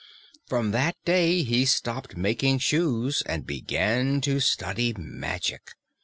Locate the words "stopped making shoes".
1.63-3.21